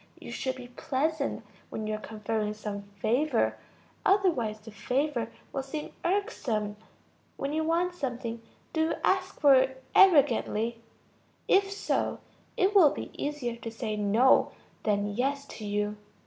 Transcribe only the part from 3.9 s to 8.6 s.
otherwise the favor will seem irksome. When you want something,